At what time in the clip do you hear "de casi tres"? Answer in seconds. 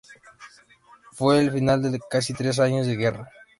1.91-2.57